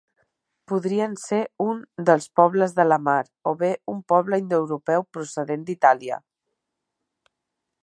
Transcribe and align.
Podrien 0.71 1.11
ser 1.23 1.41
un 1.65 1.83
dels 2.07 2.25
Pobles 2.39 2.73
de 2.79 2.87
la 2.87 2.99
mar 3.09 3.19
o 3.53 3.55
bé 3.61 3.71
un 3.95 4.01
poble 4.13 4.41
indoeuropeu 4.45 5.07
procedent 5.19 5.69
d'Itàlia. 5.69 6.21